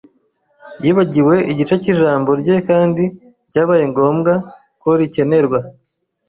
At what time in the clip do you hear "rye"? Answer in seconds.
2.41-2.55